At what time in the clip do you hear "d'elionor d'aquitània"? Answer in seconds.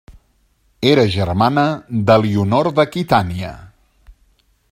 2.09-3.53